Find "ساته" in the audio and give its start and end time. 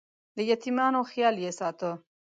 1.59-1.91